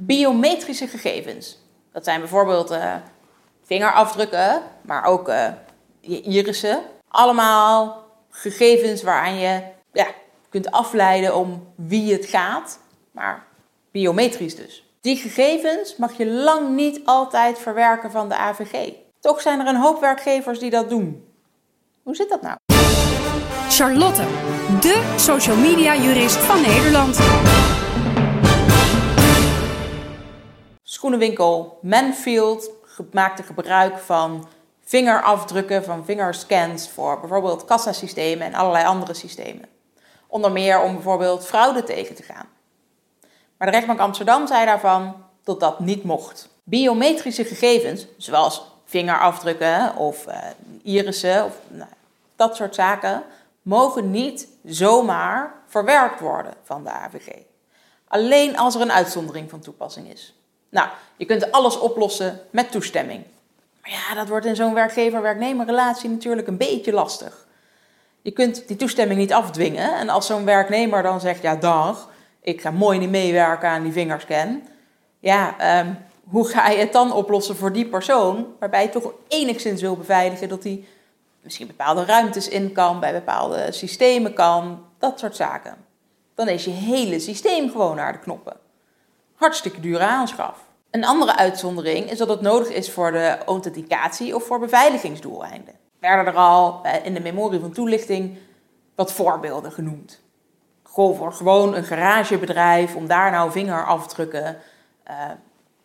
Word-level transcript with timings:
Biometrische 0.00 0.86
gegevens. 0.86 1.58
Dat 1.92 2.04
zijn 2.04 2.20
bijvoorbeeld 2.20 2.70
uh, 2.70 2.94
vingerafdrukken, 3.64 4.62
maar 4.82 5.04
ook 5.04 5.28
uh, 5.28 5.46
je 6.00 6.20
irissen. 6.20 6.82
Allemaal 7.08 8.04
gegevens 8.30 9.02
waaraan 9.02 9.38
je 9.38 9.62
ja, 9.92 10.06
kunt 10.48 10.70
afleiden 10.70 11.36
om 11.36 11.72
wie 11.76 12.12
het 12.12 12.26
gaat, 12.26 12.78
maar 13.10 13.46
biometrisch 13.90 14.56
dus. 14.56 14.84
Die 15.00 15.16
gegevens 15.16 15.96
mag 15.96 16.16
je 16.16 16.26
lang 16.26 16.68
niet 16.74 17.00
altijd 17.04 17.58
verwerken 17.58 18.10
van 18.10 18.28
de 18.28 18.36
AVG. 18.36 18.92
Toch 19.20 19.40
zijn 19.40 19.60
er 19.60 19.66
een 19.66 19.76
hoop 19.76 20.00
werkgevers 20.00 20.58
die 20.58 20.70
dat 20.70 20.88
doen. 20.88 21.24
Hoe 22.02 22.16
zit 22.16 22.28
dat 22.28 22.42
nou? 22.42 22.56
Charlotte, 23.68 24.22
de 24.80 25.14
social 25.16 25.56
media 25.56 25.96
jurist 25.96 26.36
van 26.36 26.60
Nederland. 26.60 27.18
Schoenenwinkel 30.98 31.78
Manfield 31.82 32.70
maakte 33.12 33.42
gebruik 33.42 33.98
van 33.98 34.48
vingerafdrukken, 34.84 35.84
van 35.84 36.04
vingerscans 36.04 36.90
voor 36.90 37.20
bijvoorbeeld 37.20 37.64
kassasystemen 37.64 38.46
en 38.46 38.54
allerlei 38.54 38.84
andere 38.86 39.14
systemen. 39.14 39.68
Onder 40.26 40.52
meer 40.52 40.80
om 40.80 40.92
bijvoorbeeld 40.92 41.46
fraude 41.46 41.82
tegen 41.82 42.14
te 42.14 42.22
gaan. 42.22 42.46
Maar 43.56 43.66
de 43.66 43.74
rechtbank 43.74 43.98
Amsterdam 43.98 44.46
zei 44.46 44.64
daarvan 44.64 45.24
dat 45.44 45.60
dat 45.60 45.80
niet 45.80 46.04
mocht. 46.04 46.48
Biometrische 46.64 47.44
gegevens, 47.44 48.06
zoals 48.16 48.62
vingerafdrukken 48.84 49.96
of 49.96 50.26
uh, 50.26 50.38
irissen 50.82 51.44
of 51.44 51.58
nou, 51.68 51.90
dat 52.36 52.56
soort 52.56 52.74
zaken, 52.74 53.22
mogen 53.62 54.10
niet 54.10 54.48
zomaar 54.64 55.54
verwerkt 55.66 56.20
worden 56.20 56.54
van 56.62 56.84
de 56.84 56.90
AVG. 56.90 57.28
Alleen 58.08 58.56
als 58.56 58.74
er 58.74 58.80
een 58.80 58.92
uitzondering 58.92 59.50
van 59.50 59.60
toepassing 59.60 60.12
is. 60.12 60.32
Nou, 60.68 60.88
je 61.16 61.24
kunt 61.24 61.52
alles 61.52 61.78
oplossen 61.78 62.40
met 62.50 62.70
toestemming. 62.70 63.24
Maar 63.82 63.90
ja, 63.90 64.14
dat 64.14 64.28
wordt 64.28 64.46
in 64.46 64.56
zo'n 64.56 64.74
werkgever-werknemer-relatie 64.74 66.10
natuurlijk 66.10 66.48
een 66.48 66.56
beetje 66.56 66.92
lastig. 66.92 67.46
Je 68.22 68.30
kunt 68.30 68.68
die 68.68 68.76
toestemming 68.76 69.20
niet 69.20 69.32
afdwingen. 69.32 69.98
En 69.98 70.08
als 70.08 70.26
zo'n 70.26 70.44
werknemer 70.44 71.02
dan 71.02 71.20
zegt, 71.20 71.42
ja 71.42 71.56
dag, 71.56 72.10
ik 72.40 72.60
ga 72.60 72.70
mooi 72.70 72.98
niet 72.98 73.10
meewerken 73.10 73.68
aan 73.68 73.82
die 73.82 73.92
vingerscan. 73.92 74.62
Ja, 75.18 75.58
ehm, 75.58 75.92
hoe 76.24 76.48
ga 76.48 76.68
je 76.68 76.78
het 76.78 76.92
dan 76.92 77.12
oplossen 77.12 77.56
voor 77.56 77.72
die 77.72 77.86
persoon, 77.86 78.46
waarbij 78.58 78.82
je 78.82 78.88
toch 78.88 79.12
enigszins 79.28 79.80
wil 79.80 79.96
beveiligen 79.96 80.48
dat 80.48 80.62
hij 80.62 80.84
misschien 81.42 81.66
bepaalde 81.66 82.04
ruimtes 82.04 82.48
in 82.48 82.72
kan, 82.72 83.00
bij 83.00 83.12
bepaalde 83.12 83.72
systemen 83.72 84.32
kan, 84.34 84.84
dat 84.98 85.18
soort 85.18 85.36
zaken. 85.36 85.76
Dan 86.34 86.48
is 86.48 86.64
je 86.64 86.70
hele 86.70 87.18
systeem 87.18 87.70
gewoon 87.70 87.96
naar 87.96 88.12
de 88.12 88.18
knoppen. 88.18 88.56
Hartstikke 89.38 89.80
dure 89.80 90.04
aanschaf. 90.04 90.58
Een 90.90 91.04
andere 91.04 91.36
uitzondering 91.36 92.10
is 92.10 92.18
dat 92.18 92.28
het 92.28 92.40
nodig 92.40 92.68
is 92.68 92.90
voor 92.90 93.12
de 93.12 93.38
authenticatie 93.46 94.34
of 94.34 94.44
voor 94.44 94.58
beveiligingsdoeleinden. 94.58 95.74
Werden 95.98 96.26
er 96.26 96.34
al 96.34 96.80
eh, 96.82 97.04
in 97.04 97.14
de 97.14 97.20
memorie 97.20 97.60
van 97.60 97.72
toelichting 97.72 98.38
wat 98.94 99.12
voorbeelden 99.12 99.72
genoemd. 99.72 100.20
Voor 100.84 101.32
gewoon 101.32 101.74
een 101.74 101.84
garagebedrijf, 101.84 102.94
om 102.94 103.06
daar 103.06 103.30
nou 103.30 103.50
vingerafdrukken 103.50 104.56
uh, 105.10 105.14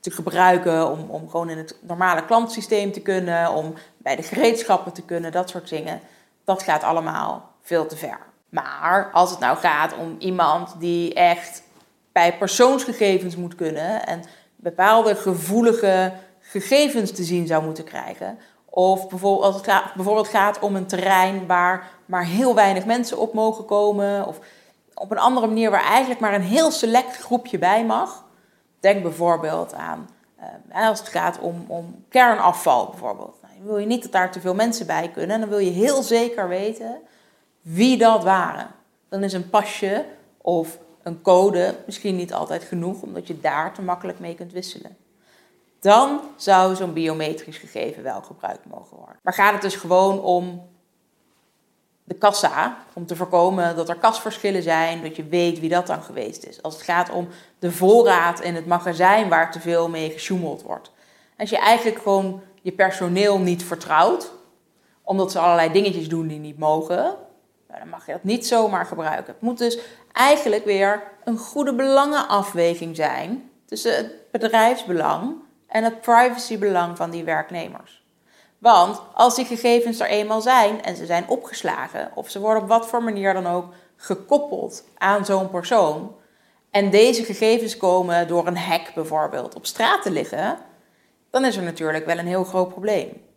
te 0.00 0.10
gebruiken, 0.10 0.90
om, 0.90 1.10
om 1.10 1.30
gewoon 1.30 1.50
in 1.50 1.58
het 1.58 1.76
normale 1.80 2.24
klantsysteem 2.24 2.92
te 2.92 3.00
kunnen, 3.00 3.52
om 3.52 3.74
bij 3.96 4.16
de 4.16 4.22
gereedschappen 4.22 4.92
te 4.92 5.02
kunnen, 5.02 5.32
dat 5.32 5.48
soort 5.48 5.68
dingen. 5.68 6.00
Dat 6.44 6.62
gaat 6.62 6.82
allemaal 6.82 7.50
veel 7.62 7.86
te 7.86 7.96
ver. 7.96 8.18
Maar 8.48 9.10
als 9.12 9.30
het 9.30 9.38
nou 9.38 9.56
gaat 9.56 9.96
om 9.96 10.16
iemand 10.18 10.80
die 10.80 11.14
echt 11.14 11.62
bij 12.12 12.36
persoonsgegevens 12.36 13.36
moet 13.36 13.54
kunnen 13.54 14.06
en 14.06 14.22
bepaalde 14.56 15.14
gevoelige 15.14 16.12
gegevens 16.40 17.12
te 17.12 17.22
zien 17.22 17.46
zou 17.46 17.64
moeten 17.64 17.84
krijgen. 17.84 18.38
Of 18.64 19.08
bijvoorbeeld 19.08 19.44
als 19.44 19.54
het 19.54 19.64
gaat, 19.64 19.94
bijvoorbeeld 19.94 20.28
gaat 20.28 20.58
om 20.58 20.76
een 20.76 20.86
terrein 20.86 21.46
waar 21.46 21.90
maar 22.06 22.24
heel 22.24 22.54
weinig 22.54 22.84
mensen 22.84 23.18
op 23.18 23.34
mogen 23.34 23.64
komen. 23.64 24.26
Of 24.26 24.38
op 24.94 25.10
een 25.10 25.18
andere 25.18 25.46
manier 25.46 25.70
waar 25.70 25.84
eigenlijk 25.84 26.20
maar 26.20 26.34
een 26.34 26.42
heel 26.42 26.70
select 26.70 27.16
groepje 27.16 27.58
bij 27.58 27.84
mag. 27.84 28.24
Denk 28.80 29.02
bijvoorbeeld 29.02 29.74
aan 29.74 30.08
uh, 30.72 30.88
als 30.88 30.98
het 30.98 31.08
gaat 31.08 31.38
om, 31.38 31.64
om 31.66 32.04
kernafval 32.08 32.86
bijvoorbeeld. 32.86 33.38
Nou, 33.42 33.54
dan 33.56 33.66
wil 33.66 33.78
je 33.78 33.86
niet 33.86 34.02
dat 34.02 34.12
daar 34.12 34.32
te 34.32 34.40
veel 34.40 34.54
mensen 34.54 34.86
bij 34.86 35.10
kunnen. 35.14 35.34
En 35.34 35.40
dan 35.40 35.48
wil 35.48 35.58
je 35.58 35.70
heel 35.70 36.02
zeker 36.02 36.48
weten 36.48 36.98
wie 37.62 37.98
dat 37.98 38.24
waren. 38.24 38.66
Dan 39.08 39.22
is 39.22 39.32
een 39.32 39.50
pasje 39.50 40.04
of 40.40 40.78
een 41.02 41.22
code 41.22 41.76
misschien 41.86 42.16
niet 42.16 42.32
altijd 42.32 42.64
genoeg, 42.64 43.02
omdat 43.02 43.26
je 43.26 43.40
daar 43.40 43.74
te 43.74 43.82
makkelijk 43.82 44.18
mee 44.18 44.34
kunt 44.34 44.52
wisselen. 44.52 44.96
Dan 45.80 46.20
zou 46.36 46.74
zo'n 46.74 46.92
biometrisch 46.92 47.58
gegeven 47.58 48.02
wel 48.02 48.22
gebruikt 48.22 48.66
mogen 48.66 48.96
worden. 48.96 49.18
Maar 49.22 49.34
gaat 49.34 49.52
het 49.52 49.62
dus 49.62 49.76
gewoon 49.76 50.20
om 50.20 50.68
de 52.04 52.14
kassa, 52.14 52.78
om 52.92 53.06
te 53.06 53.16
voorkomen 53.16 53.76
dat 53.76 53.88
er 53.88 53.96
kasverschillen 53.96 54.62
zijn, 54.62 55.02
dat 55.02 55.16
je 55.16 55.24
weet 55.24 55.60
wie 55.60 55.68
dat 55.68 55.86
dan 55.86 56.02
geweest 56.02 56.44
is. 56.44 56.62
Als 56.62 56.74
het 56.74 56.82
gaat 56.82 57.10
om 57.10 57.28
de 57.58 57.72
voorraad 57.72 58.40
in 58.40 58.54
het 58.54 58.66
magazijn 58.66 59.28
waar 59.28 59.52
te 59.52 59.60
veel 59.60 59.88
mee 59.88 60.10
gesjoemeld 60.10 60.62
wordt. 60.62 60.92
Als 61.38 61.50
je 61.50 61.58
eigenlijk 61.58 62.02
gewoon 62.02 62.42
je 62.62 62.72
personeel 62.72 63.38
niet 63.38 63.64
vertrouwt, 63.64 64.32
omdat 65.02 65.32
ze 65.32 65.38
allerlei 65.38 65.72
dingetjes 65.72 66.08
doen 66.08 66.26
die 66.26 66.38
niet 66.38 66.58
mogen, 66.58 67.16
dan 67.78 67.88
mag 67.88 68.06
je 68.06 68.12
dat 68.12 68.24
niet 68.24 68.46
zomaar 68.46 68.86
gebruiken. 68.86 69.32
Het 69.32 69.42
moet 69.42 69.58
dus 69.58 69.78
eigenlijk 70.12 70.64
weer 70.64 71.02
een 71.24 71.38
goede 71.38 71.74
belangenafweging 71.74 72.96
zijn 72.96 73.50
tussen 73.66 73.96
het 73.96 74.30
bedrijfsbelang 74.30 75.34
en 75.66 75.84
het 75.84 76.00
privacybelang 76.00 76.96
van 76.96 77.10
die 77.10 77.24
werknemers. 77.24 78.04
Want 78.58 79.00
als 79.14 79.34
die 79.34 79.44
gegevens 79.44 80.00
er 80.00 80.06
eenmaal 80.06 80.40
zijn 80.40 80.82
en 80.82 80.96
ze 80.96 81.06
zijn 81.06 81.28
opgeslagen, 81.28 82.10
of 82.14 82.30
ze 82.30 82.40
worden 82.40 82.62
op 82.62 82.68
wat 82.68 82.86
voor 82.86 83.02
manier 83.02 83.32
dan 83.32 83.46
ook 83.46 83.72
gekoppeld 83.96 84.84
aan 84.98 85.24
zo'n 85.24 85.50
persoon, 85.50 86.14
en 86.70 86.90
deze 86.90 87.24
gegevens 87.24 87.76
komen 87.76 88.28
door 88.28 88.46
een 88.46 88.56
hack 88.56 88.94
bijvoorbeeld 88.94 89.54
op 89.54 89.66
straat 89.66 90.02
te 90.02 90.10
liggen, 90.10 90.58
dan 91.30 91.44
is 91.44 91.56
er 91.56 91.62
natuurlijk 91.62 92.06
wel 92.06 92.18
een 92.18 92.26
heel 92.26 92.44
groot 92.44 92.68
probleem. 92.68 93.29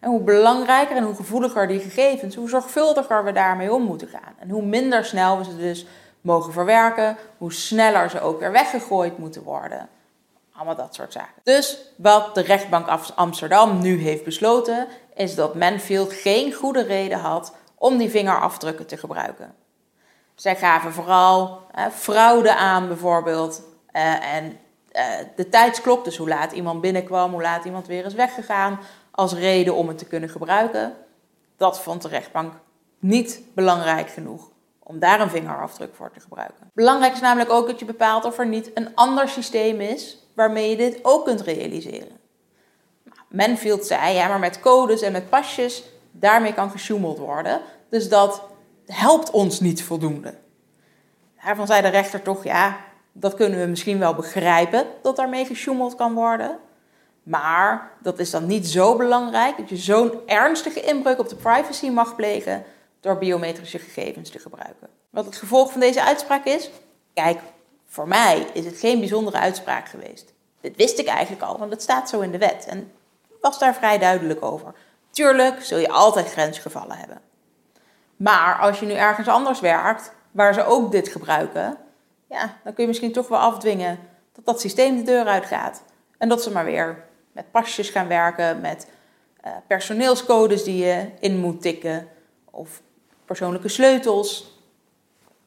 En 0.00 0.10
hoe 0.10 0.20
belangrijker 0.20 0.96
en 0.96 1.02
hoe 1.02 1.14
gevoeliger 1.14 1.68
die 1.68 1.80
gegevens, 1.80 2.34
hoe 2.34 2.48
zorgvuldiger 2.48 3.24
we 3.24 3.32
daarmee 3.32 3.72
om 3.72 3.82
moeten 3.82 4.08
gaan. 4.08 4.34
En 4.38 4.50
hoe 4.50 4.62
minder 4.62 5.04
snel 5.04 5.38
we 5.38 5.44
ze 5.44 5.56
dus 5.56 5.86
mogen 6.20 6.52
verwerken, 6.52 7.16
hoe 7.38 7.52
sneller 7.52 8.10
ze 8.10 8.20
ook 8.20 8.40
weer 8.40 8.52
weggegooid 8.52 9.18
moeten 9.18 9.42
worden. 9.42 9.88
Allemaal 10.52 10.76
dat 10.76 10.94
soort 10.94 11.12
zaken. 11.12 11.42
Dus 11.42 11.78
wat 11.96 12.34
de 12.34 12.40
rechtbank 12.40 12.86
Amsterdam 13.14 13.80
nu 13.80 13.98
heeft 13.98 14.24
besloten, 14.24 14.86
is 15.14 15.34
dat 15.34 15.54
Manfield 15.54 16.12
geen 16.12 16.52
goede 16.52 16.82
reden 16.82 17.18
had 17.18 17.54
om 17.74 17.96
die 17.96 18.10
vingerafdrukken 18.10 18.86
te 18.86 18.96
gebruiken. 18.96 19.54
Zij 20.34 20.56
gaven 20.56 20.92
vooral 20.92 21.60
fraude 21.92 22.56
aan, 22.56 22.88
bijvoorbeeld. 22.88 23.62
Eh, 23.92 24.34
en 24.34 24.58
eh, 24.92 25.04
de 25.36 25.48
tijdsklok, 25.48 26.04
dus 26.04 26.16
hoe 26.16 26.28
laat 26.28 26.52
iemand 26.52 26.80
binnenkwam, 26.80 27.32
hoe 27.32 27.42
laat 27.42 27.64
iemand 27.64 27.86
weer 27.86 28.04
is 28.04 28.14
weggegaan, 28.14 28.78
als 29.16 29.32
reden 29.32 29.74
om 29.74 29.88
het 29.88 29.98
te 29.98 30.06
kunnen 30.06 30.28
gebruiken. 30.28 30.94
Dat 31.56 31.80
vond 31.80 32.02
de 32.02 32.08
rechtbank 32.08 32.52
niet 32.98 33.40
belangrijk 33.54 34.08
genoeg 34.08 34.50
om 34.82 34.98
daar 34.98 35.20
een 35.20 35.30
vingerafdruk 35.30 35.94
voor 35.94 36.10
te 36.10 36.20
gebruiken. 36.20 36.70
Belangrijk 36.74 37.12
is 37.12 37.20
namelijk 37.20 37.50
ook 37.50 37.66
dat 37.66 37.78
je 37.78 37.84
bepaalt 37.84 38.24
of 38.24 38.38
er 38.38 38.46
niet 38.46 38.70
een 38.74 38.94
ander 38.94 39.28
systeem 39.28 39.80
is 39.80 40.28
waarmee 40.34 40.70
je 40.70 40.76
dit 40.76 40.98
ook 41.02 41.24
kunt 41.24 41.40
realiseren. 41.40 42.16
Manfield 43.28 43.86
zei, 43.86 44.14
ja, 44.14 44.28
maar 44.28 44.38
met 44.38 44.60
codes 44.60 45.00
en 45.00 45.12
met 45.12 45.28
pasjes, 45.28 45.84
daarmee 46.10 46.54
kan 46.54 46.70
gesjoemeld 46.70 47.18
worden. 47.18 47.60
Dus 47.88 48.08
dat 48.08 48.42
helpt 48.86 49.30
ons 49.30 49.60
niet 49.60 49.82
voldoende. 49.82 50.34
Daarvan 51.44 51.66
zei 51.66 51.82
de 51.82 51.88
rechter 51.88 52.22
toch, 52.22 52.44
ja, 52.44 52.76
dat 53.12 53.34
kunnen 53.34 53.60
we 53.60 53.66
misschien 53.66 53.98
wel 53.98 54.14
begrijpen, 54.14 54.86
dat 55.02 55.16
daarmee 55.16 55.44
gesjoemeld 55.44 55.94
kan 55.94 56.14
worden. 56.14 56.58
Maar 57.26 57.90
dat 58.02 58.18
is 58.18 58.30
dan 58.30 58.46
niet 58.46 58.66
zo 58.66 58.96
belangrijk 58.96 59.56
dat 59.56 59.68
je 59.68 59.76
zo'n 59.76 60.20
ernstige 60.26 60.80
inbreuk 60.80 61.18
op 61.18 61.28
de 61.28 61.36
privacy 61.36 61.88
mag 61.88 62.16
plegen 62.16 62.64
door 63.00 63.18
biometrische 63.18 63.78
gegevens 63.78 64.30
te 64.30 64.38
gebruiken. 64.38 64.88
Wat 65.10 65.24
het 65.24 65.36
gevolg 65.36 65.70
van 65.70 65.80
deze 65.80 66.02
uitspraak 66.02 66.44
is? 66.44 66.70
Kijk, 67.14 67.40
voor 67.86 68.08
mij 68.08 68.46
is 68.52 68.64
het 68.64 68.78
geen 68.78 68.98
bijzondere 68.98 69.38
uitspraak 69.38 69.88
geweest. 69.88 70.32
Dit 70.60 70.76
wist 70.76 70.98
ik 70.98 71.06
eigenlijk 71.06 71.42
al, 71.42 71.58
want 71.58 71.70
het 71.70 71.82
staat 71.82 72.08
zo 72.08 72.20
in 72.20 72.30
de 72.30 72.38
wet. 72.38 72.66
En 72.68 72.92
was 73.40 73.58
daar 73.58 73.74
vrij 73.74 73.98
duidelijk 73.98 74.44
over. 74.44 74.74
Tuurlijk 75.10 75.64
zul 75.64 75.78
je 75.78 75.90
altijd 75.90 76.30
grensgevallen 76.30 76.96
hebben. 76.96 77.20
Maar 78.16 78.58
als 78.58 78.80
je 78.80 78.86
nu 78.86 78.92
ergens 78.92 79.28
anders 79.28 79.60
werkt, 79.60 80.12
waar 80.30 80.54
ze 80.54 80.64
ook 80.64 80.92
dit 80.92 81.08
gebruiken, 81.08 81.76
ja, 82.28 82.56
dan 82.64 82.72
kun 82.74 82.82
je 82.82 82.88
misschien 82.88 83.12
toch 83.12 83.28
wel 83.28 83.38
afdwingen 83.38 83.98
dat 84.32 84.44
dat 84.44 84.60
systeem 84.60 84.96
de 84.96 85.02
deur 85.02 85.26
uitgaat. 85.26 85.82
En 86.18 86.28
dat 86.28 86.42
ze 86.42 86.52
maar 86.52 86.64
weer 86.64 87.04
met 87.36 87.50
pasjes 87.50 87.88
gaan 87.88 88.08
werken, 88.08 88.60
met 88.60 88.88
eh, 89.40 89.52
personeelscodes 89.66 90.64
die 90.64 90.84
je 90.84 91.04
in 91.20 91.38
moet 91.38 91.62
tikken 91.62 92.08
of 92.50 92.82
persoonlijke 93.24 93.68
sleutels. 93.68 94.54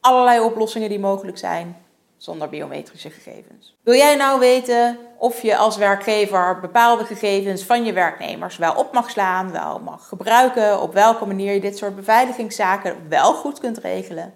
Allerlei 0.00 0.40
oplossingen 0.40 0.88
die 0.88 0.98
mogelijk 0.98 1.38
zijn 1.38 1.76
zonder 2.16 2.48
biometrische 2.48 3.10
gegevens. 3.10 3.76
Wil 3.82 3.94
jij 3.94 4.16
nou 4.16 4.38
weten 4.38 4.98
of 5.18 5.42
je 5.42 5.56
als 5.56 5.76
werkgever 5.76 6.60
bepaalde 6.60 7.04
gegevens 7.04 7.62
van 7.62 7.84
je 7.84 7.92
werknemers 7.92 8.56
wel 8.56 8.74
op 8.74 8.92
mag 8.92 9.10
slaan, 9.10 9.52
wel 9.52 9.78
mag 9.78 10.08
gebruiken, 10.08 10.80
op 10.80 10.92
welke 10.92 11.26
manier 11.26 11.52
je 11.52 11.60
dit 11.60 11.78
soort 11.78 11.96
beveiligingszaken 11.96 13.08
wel 13.08 13.34
goed 13.34 13.60
kunt 13.60 13.78
regelen? 13.78 14.32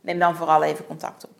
Neem 0.00 0.18
dan 0.18 0.36
vooral 0.36 0.62
even 0.62 0.86
contact 0.86 1.24
op. 1.24 1.34